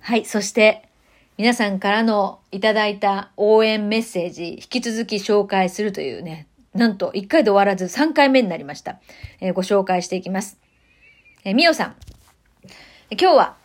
[0.00, 0.88] はい、そして、
[1.36, 8.98] 皆さんからのいただいた応援メッセージ、引き続き紹介するというね、なんと1回で終わらず3回目になりました。
[9.40, 10.58] えーご紹介していきます。
[11.44, 11.96] えーみおさん。
[13.10, 13.56] 今日は、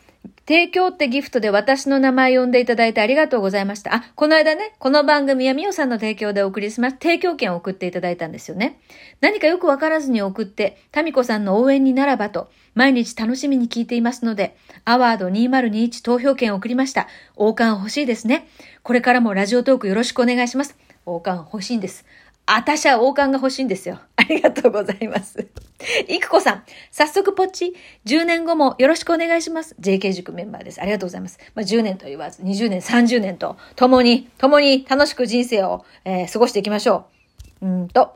[0.48, 3.96] 提供ってギフトで私の名前呼んでいただいてありがとうございました。
[3.96, 6.98] あ、この間ね、この番組はみおさんの提供でお送りします。
[7.02, 8.80] 提供券を送っていただいたんですよね。
[9.22, 17.08] 何かよくわからずに送って、タミコさんの応援にならばと、毎日楽しみに聞いていますので、アワード2021投票券を送りました。
[17.36, 18.48] 王冠欲しいですね。
[18.84, 20.78] これからもラジオトークよろしくお願いします。
[21.06, 22.06] 王冠欲しいんです。
[22.48, 24.00] あたしは王冠が欲しいんですよ。
[24.18, 25.48] ありがとうございます。
[26.08, 27.74] いくこさん、早速ポッチ、
[28.06, 29.76] 10年後もよろしくお願いします。
[29.80, 30.82] JK 塾メンバーです。
[30.82, 31.40] ありがとうございます。
[31.56, 37.06] まあ、10年と言わず、20年、30年と、共に、共に楽しく人生を、えー過ごしていきましょ
[37.62, 37.66] う。
[37.66, 38.14] うんと、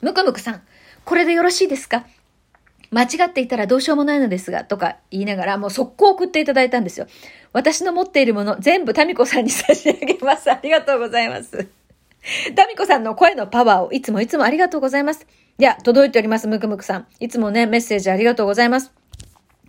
[0.00, 0.62] むくむくさん、
[1.04, 2.06] これでよろしいですか？
[2.90, 7.06] 間違っていたらどうしようもないのですが、とか言いながら、もう速攻送っていただいたんですよ。
[7.52, 10.50] 私の持っているもの、全部タミコさんに差し上げます。
[10.50, 11.66] ありがとうございます。
[12.56, 15.26] タミコさんの声のパワーをいつもいつもありがとうございます。
[15.58, 17.06] では、届いております、ムクムクさん。
[17.20, 18.92] いつもね、メッセージありがとうございます。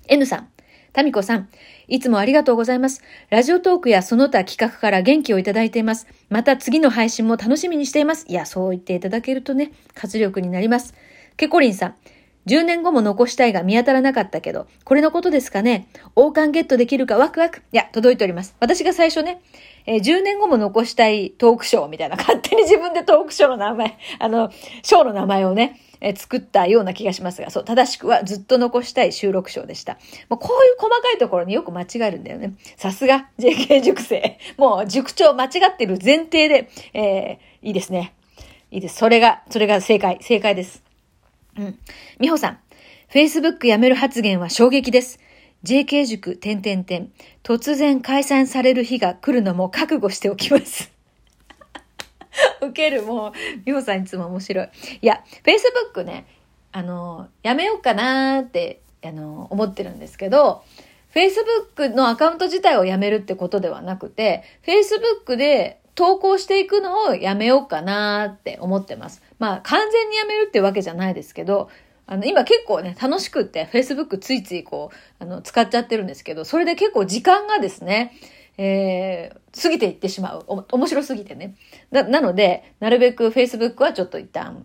[0.08, 0.50] N さん、
[0.94, 1.50] タミコさん、
[1.88, 3.02] いつもありがとうございます。
[3.30, 6.08] ラジオトークやその他企画から元気をいただいています。
[6.30, 8.26] また次の配信も楽しみにしています。
[8.28, 10.96] いや、そう言っていただけるとね、活力になります。
[11.38, 11.96] ケコリンさん、
[12.48, 15.88] 10年後も残したいが見当たらなかったけど、これのことですかね？
[16.16, 17.18] 王冠ゲットできるか？
[17.18, 17.60] ワクワク。
[17.72, 18.56] いや、届いております。
[18.60, 19.42] 私が最初ね、
[19.88, 24.52] えー10年後も残したいトークショーみたいな、勝手に自分でトークショーの名前、 あの、
[24.84, 29.94] ショーの名前をね、えー作ったような気がしますが、そう、正しくはずっと残したい収録賞でした。
[30.30, 32.54] もうこういう細かいところによく間違えるんだよね。
[32.78, 34.38] さすが JK 塾生。
[34.58, 38.14] もう塾長間違ってる前提で、えーいいですね。
[38.70, 38.98] いいです。
[38.98, 40.85] それが、それが正解、正解です。
[41.58, 41.80] うん。
[42.20, 42.60] みほさん、
[43.12, 45.20] Facebook やめる発言は衝撃です。
[45.64, 47.12] JK 塾、点々点。
[47.44, 50.92] 突然解散される日が来るのも覚悟しておきます。
[52.62, 53.32] ウケる、もう、
[53.66, 54.70] みほさんいつも面白い。
[55.02, 56.26] いや、Facebook ね、
[56.72, 60.64] あの、やめようかなーって、あの、思ってるんですけど、
[61.14, 69.24] Facebook のアカウント自体をやめるってことではなくて、Facebook で投稿していくのをやめようかなーって思ってます。
[69.40, 71.70] まあ、完全にやめるってわけじゃないですけど、
[72.08, 78.14] あの、今結構ね、楽しくって Facebook ついついこう、あの、使っちゃってるんですけど、それで結構時間がですね、
[78.58, 80.46] えー、過ぎていってしまう。
[80.48, 81.56] お面白すぎてね。
[81.92, 84.64] な、なので、なるべく Facebook はちょっと一旦、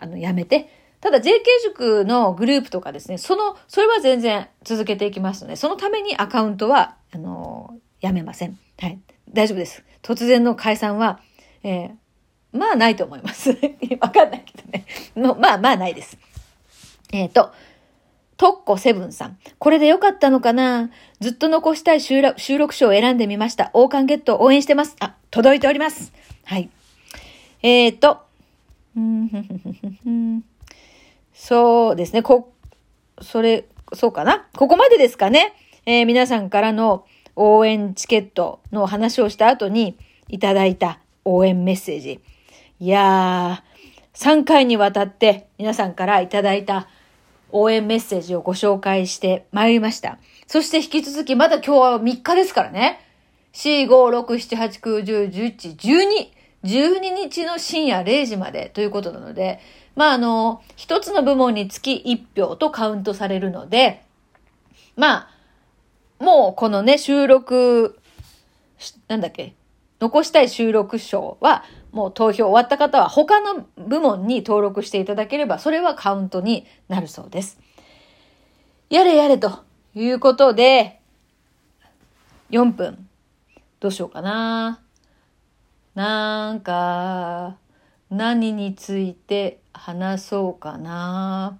[0.00, 0.68] あの、やめて、
[1.00, 1.30] ただ JK
[1.64, 8.58] 塾のグループとかですね、その、それは全然続けていきますので、そのためにアカウントは、あのやめません。
[8.78, 8.98] はい。
[9.32, 9.84] 大丈夫です。
[10.02, 11.20] 突然の解散は、
[11.62, 11.90] えー、
[12.54, 13.50] まあないと思います。
[14.00, 14.86] わかんないけどね。
[15.16, 16.16] のまあまあないです。
[17.12, 17.52] えっ、と、
[18.36, 19.38] トッコセブンさん。
[19.58, 20.90] これでよかったのかな？
[21.20, 23.70] ずっと残したい収録収録賞を選んでみました。
[23.72, 24.96] 王冠ゲット応援してます。
[25.00, 26.12] あ、届いております。
[26.44, 26.70] はい。
[27.62, 28.22] えっ、と、
[31.34, 32.22] そうですね。
[32.22, 32.52] こ、
[33.20, 34.46] それ、そうかな？
[34.56, 35.54] ここまでですかね？
[35.86, 37.04] えー皆さんからの
[37.36, 39.96] 応援チケットの話をした後に
[40.28, 42.20] いただいた応援メッセージ。
[42.84, 46.86] いやー、3回にわたって皆さんからいただいた
[47.50, 50.18] 応援メッセージをご紹介してまいりました。
[50.46, 53.00] そして引き続き、まだ今日は3日ですからね。
[53.54, 56.28] 4、5、6、7、8、9、10、11、12、
[56.62, 59.60] 12日の深夜0時までということなので、
[59.96, 61.94] まあ、あの、一つの部門につき
[62.36, 64.02] 1票とカウントされるので、
[64.94, 65.30] ま
[66.20, 67.98] あ、もうこのね、収録、
[69.08, 69.54] なんだっけ、
[70.00, 77.60] 残したい収録賞は、もう投票終わった方は他の部門に登録していただければ、それはカウントになるそうです。
[78.90, 79.60] やれやれと
[79.94, 81.00] いうことで、
[82.50, 83.08] 4分。
[83.78, 84.80] どうしようかな。
[85.94, 87.58] なんか、
[88.10, 91.58] 何について話そうかな。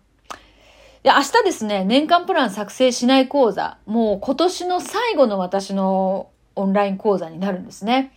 [1.05, 8.13] いや、明日ですね、年間プラン作成しない講座、もう今年の最後の私のオンライン講座になるんですね。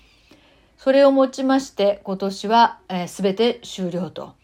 [0.77, 4.35] それをもちまして、今年は、えー、て終了と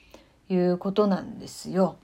[0.50, 1.96] いうことなんですよ。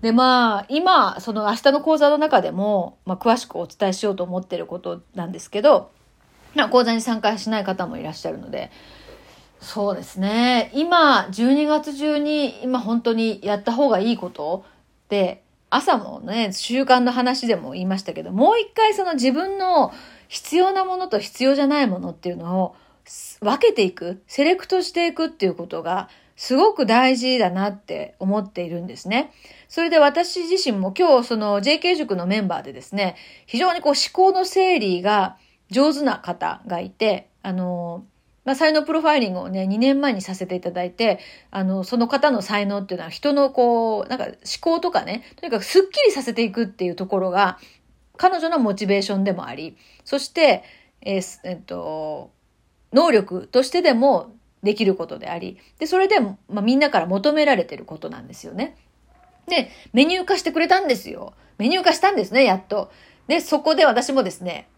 [0.00, 5.92] で、まあ、今、その明日の講座の中でも、まあ、詳しくお伝えしようと思ってることなんですけど、
[6.54, 8.72] まあ、講座に参加しない方もいらっしゃるので、
[9.60, 10.72] そうですね。
[10.74, 14.64] 今、12月中に、今本当にやった方がいいこと
[15.04, 19.92] って、朝もね、習慣の話でも言いましたけど、もう一回その自分の
[20.26, 22.76] 必要なものと必要じゃないものっていうのを
[23.40, 29.32] 分けていく、セレクトしていくっていうことが、すごく大事だなって思っているんですね。
[29.68, 33.16] それで私自身も今日その JK 塾のメンバーでですね、
[33.46, 35.36] 非常にこう思考の整理が
[35.70, 38.04] 上手な方がいて、あの、
[38.44, 41.20] まあ、才能プロファイリングをね、2年前にさせていただいて、
[41.50, 47.58] あの、その方の才能っていうのは人のこう、なんか思考とかね、とにかくスッキリさせていくっていうところが、
[48.16, 50.64] 彼女のモチベーションでもあり、そして、
[51.02, 52.30] えー、えっと、
[52.92, 58.76] 能力としてでもできることであり、で、それで、まあ、みんなから求められてることなんですよね。
[59.48, 61.34] で、メニュー化してくれたんですよ。
[61.58, 62.90] メニュー化したんですね、やっと。
[63.26, 64.68] で、そこで私もですね、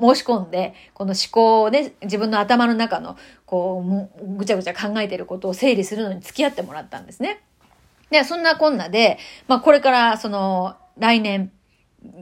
[0.00, 3.16] 申し込んで、この思考をね、自分の頭の中の、
[3.46, 3.82] こ
[4.20, 7.42] う、ぐちゃぐちゃ考えてることを整理するのに付き合ってもらったんですね。
[8.10, 9.18] で、そんなこんなで、
[9.48, 11.50] まあこれからその来年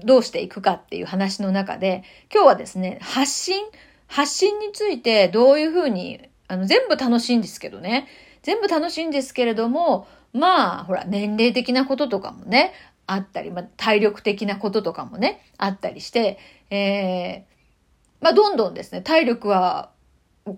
[0.04, 3.62] どうしていくかっていう話の中で、今日はですね、発信
[4.12, 8.06] 発信についてどういうふうに、あの、全部楽しいんですけどね。
[8.42, 12.74] 全部楽しいんですけれども、まあ、ほら、年齢的なこととかもね、
[13.06, 16.38] あったり、まあ、体力的なこととかもね、あったりして、
[16.68, 17.42] えー、
[18.20, 19.92] まあ、どんどんですね、体力は、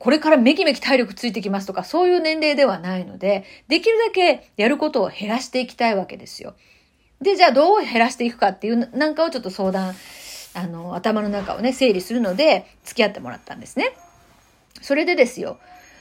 [0.01, 6.56] これからめきめき体力ついてきますとか、そういう年齢ではないので、できるだけやることを減らしていきたいわけですよ。
[7.21, 9.95] で、じゃあどう減らしていくかっていうなんかをちょっと相談、
[10.55, 13.97] あの、頭の中をね、整理するので、付き合ってもらったんですね。
[14.81, 15.59] それでですよ、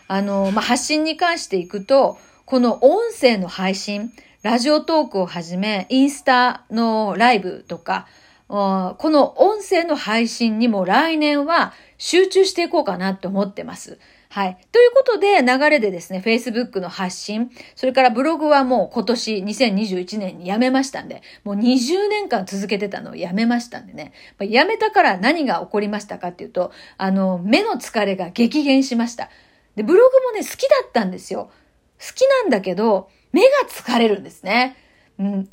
[0.08, 4.12] あの、まあ、発信に関していくと、この音声の配信、
[4.44, 8.08] ラジオトークをはじめ、インスタのライブとか、
[8.48, 14.00] この音声の配信にも来年は集中していこうかなと思ってます。
[14.34, 14.58] はい。
[14.72, 24.12] ということで、流れでですね、Facebook の発信、それからブログはもう今年2021年に辞めましたんで、もう20年間続けてたのを辞めましたんでね。
[24.40, 29.30] 辞めたから何が起こりましたかっていうと、あの、目の疲れが激減しました。
[29.76, 31.52] で、ブログもね、好きだったんですよ。
[32.00, 34.76] 好きなんだけど、目が疲れるんですね。
[35.20, 35.44] うん。
[35.44, 35.50] で、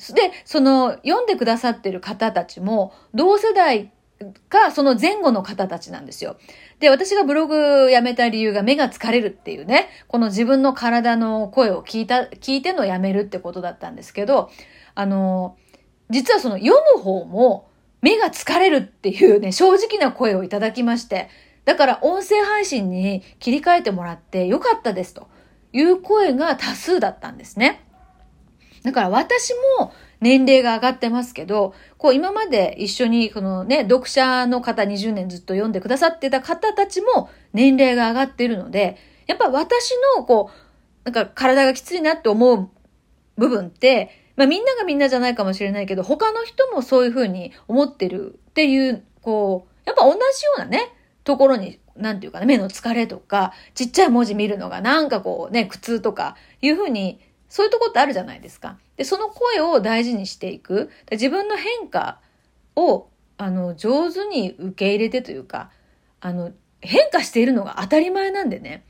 [0.46, 3.92] その、読んでくださってる方たちも、同世代
[4.48, 6.36] か、その前後の方たちなんですよ。
[6.78, 14.50] で、私がブログやめた理由が目が疲れるっていうね、この自分の体の声を聞いた、聞いてのやめるってことだったんですけど、
[14.94, 15.56] あの、
[16.10, 17.70] 実はその読む方も
[18.02, 21.28] 目が疲れるっていうね、正直な声をいただきまして、
[21.64, 25.28] だから音声配信に切り替えてもらってよかったですと
[25.72, 27.86] いう声が多数だったんですね。
[28.82, 42.68] だから私も年齢が上がってますけど、こう今まで一緒にこのね、読者の方20年ずっと読んでくださってた方たちも年齢が上がっているので、やっぱ私のこう、なんか体がきついなって思う
[43.36, 50.22] 部分って、まあみんながみんなじゃないかもしれないけど、他の人もそういうふうに思ってるっていう、こう、やっぱ同じよ
[50.56, 50.92] うなね、
[51.24, 57.20] ところに、なんていうかな、目の疲れとか、ちっちゃい文字見るのがなんかこうね、苦痛とかいうふうに
[57.50, 58.78] そういうとこってあるじゃないですか。
[58.96, 60.88] で、その声を大事にしていく。
[61.10, 62.20] 自分の変化
[62.76, 65.70] を、あの、上手に受け入れてというか、
[66.20, 68.84] あの、変化しているのが当たり前なんでね。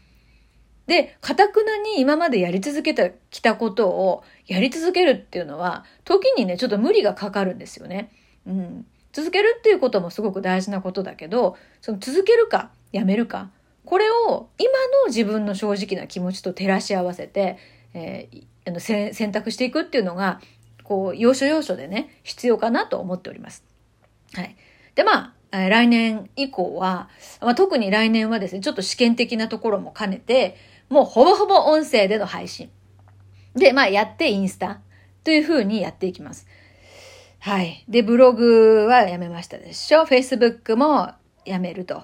[0.86, 8.12] で、かたくなに今までやり続けてきたことをやり続けるっていうのは、時にね、ちょっと無理がかかるんですよね。
[8.46, 8.86] うん。
[9.12, 13.50] 続けるっていうこともすごく大事なことだけど、その続けるか、やめるか、
[13.86, 14.70] これを今
[15.04, 17.56] の自分の正直な気持ちと照らし合わせて、
[17.94, 20.40] えー、あの選択していくっていうのが、
[20.84, 23.64] こう、要所要所でね、必要かなと思っております。
[24.34, 24.56] はい。
[24.94, 27.08] で、まあ、来年以降は、
[27.40, 30.56] まあ、特に来年はですね、ちょっと試験的なところも兼ねて、
[30.88, 32.70] もうほぼほぼ音声での配信。
[33.54, 34.80] で、まあ、やってインスタ
[35.24, 36.46] という風にやっていきます。
[37.38, 37.84] はい。
[37.88, 41.12] で、ブログはやめましたでしょ ?Facebook も
[41.44, 42.02] やめると。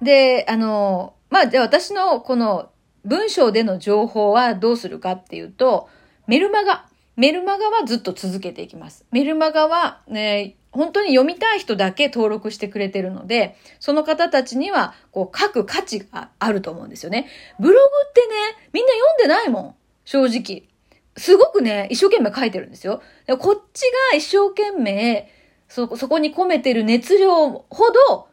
[0.00, 2.70] で、あの、まあ、じゃあ私のこの
[3.04, 5.88] 文章での情報はどうするかっていうと、
[6.26, 6.86] メルマガ。
[7.16, 9.04] メルマガはずっと続けていきます。
[9.12, 17.28] メルマガは、ね、本当に読みたい人だけ登録してくれてるので、その方たちには、こう、書く価値があると思うんですよね。
[17.60, 18.34] ブログってね、
[18.72, 19.74] みんな読んでないもん。
[20.04, 20.68] 正直。
[21.16, 23.02] すごくね、一生懸命書いてるんですよ。
[23.38, 25.30] こっちが一生懸命、
[25.68, 27.66] そ、そこに込めてる熱量ほ
[28.08, 28.28] ど、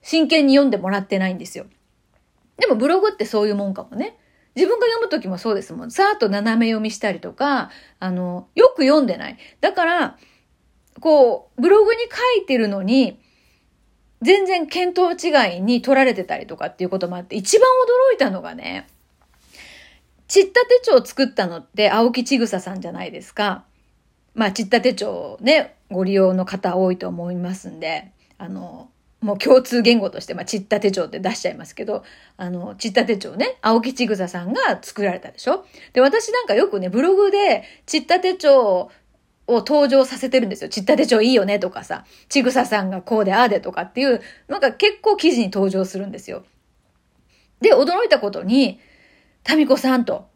[0.00, 1.66] 真剣に読んでもらってないんですよ。
[2.62, 4.16] でもブログってそういうもんかもね。
[4.54, 5.90] 自分が読むときもそうですもん。
[5.90, 9.38] さーっと斜め読みしたりとか、あの、よく読んでない。
[9.60, 10.18] だから、
[11.00, 13.18] こう、ブログに書いてるのに、
[14.20, 17.66] 全然見当違いに取られてたりとかっていうこともあって、一番
[18.12, 18.86] 驚いたのがね、
[20.28, 23.64] ちった手帳を作ったのって青木千草さんじゃないですか。
[24.34, 28.88] まあ、ちった手帳ね、ご利用の方多いと思いますんで、あの、
[29.22, 32.04] もう共通言語として、まあ、ちった手帳って出しちゃいますけど、
[32.36, 38.90] あの、ちった手帳ね、青木ちぐささんが作られたでしょで、私なんかよくね、ブログでちった手帳
[39.46, 40.68] を登場させてるんですよ。
[40.68, 46.44] ちった手帳いいよねとかさ、ちぐささんがこうでああでとかっていう、なんか結構記事に登場するんですよ。
[47.60, 48.80] で、驚いたことに、
[49.44, 50.26] タミコさんと、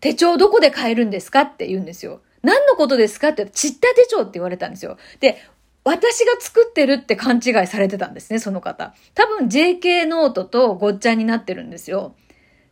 [0.00, 2.20] 手帳どこで買えるんですかって言うんですよ。
[2.42, 4.96] 何のことですかって、ちった手帳って言われたんですよ。
[5.20, 5.42] で、
[5.88, 8.94] 私が作ってるって勘違いされてたんですね、その方。
[9.14, 12.14] 多分 JK ノートとごっちゃになってるんですよ。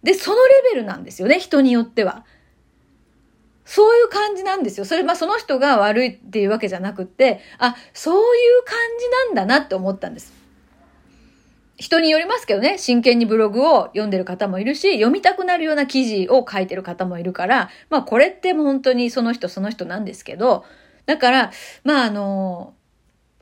[0.03, 0.43] で、そのレ
[0.75, 2.27] ベルなんですよね、人によっては。
[3.65, 4.85] そういう感じなんですよ。
[4.85, 8.19] それ、まあその人が悪いっていうわけじゃなくって、あ、そうい
[8.61, 10.33] う感じなんだなって思ったんです。
[11.77, 20.65] 人によりますけどね、真剣にブログを読んでる方もいるし、読みたくなるような記事を書いてる方もいるから、まあこれってもう本当にその人その人なんですけど、
[21.07, 21.51] だから、
[21.83, 22.75] まああの、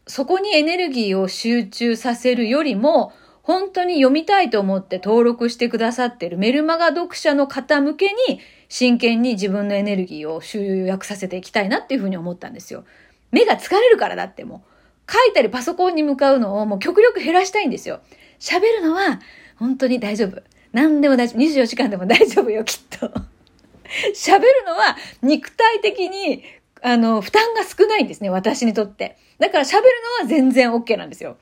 [0.07, 12.85] そこにエネルギーを集中させるよりも、本当に読みたいと思って登録してくださってるメルマガ読者の方向けに真剣に自分のエネルギーを集約させていきたいなっていうふうに思ったんですよ。
[13.33, 15.13] 目が疲れるからだってもう。
[15.13, 18.01] 書いたりパソコンに向かうのをもう極力減らしたいんですよ。
[18.41, 19.21] 喋るのは
[19.57, 20.43] 本当に大丈夫。
[20.73, 21.39] 何でも大丈夫。
[21.41, 23.07] 24時間でも大丈夫よ、きっと。
[24.15, 26.43] 喋るのは肉体的に、
[26.87, 29.17] あの、負担が少ないんですね、私にとって。
[29.39, 29.83] だから喋る
[30.21, 31.39] のは全然 OK なんですよ。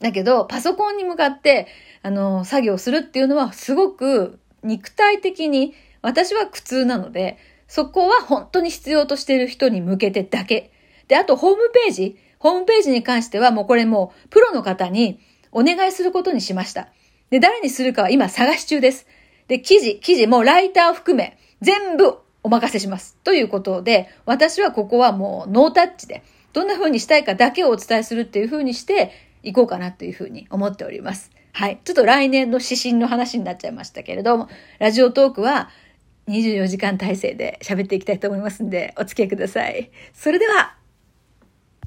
[0.00, 1.66] だけど、パソコンに向かって、
[2.02, 10.70] あの、作業するっていうのはすごく肉体的に私は苦痛なので、そこは本当に必要としている人に向けてだけ。
[11.08, 12.16] で、あとホームページ。
[12.38, 15.18] ホームページに関してはもうこれもうプロの方に
[15.50, 16.86] お願いすることにしました。
[17.30, 19.08] で、誰にするかは今探し中です。
[19.48, 23.16] で、記事、記事もうライターを含め、全部お任せします。
[23.24, 26.22] ということで、私はここはもうノータッチで、
[26.52, 29.10] どんな風にしたいかだけをお伝えするっていう風にして
[29.42, 31.32] いこうかなという風に思っております。
[31.52, 31.80] はい。
[31.84, 34.48] ちょっと来年の指針の話になっちゃいましたけれども、
[34.78, 35.70] ラジオトークは
[36.28, 39.90] 24時間体制で喋っていきたいと思いますんで、お付き合いください。
[40.12, 40.75] それでは、